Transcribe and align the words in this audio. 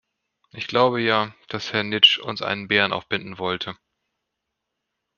Ich 0.49 0.65
glaube 0.65 0.99
ja, 0.99 1.35
dass 1.47 1.73
Herr 1.73 1.83
Nitzsch 1.83 2.17
uns 2.17 2.41
einen 2.41 2.67
Bären 2.67 2.91
aufbinden 2.91 3.37
wollte. 3.37 3.77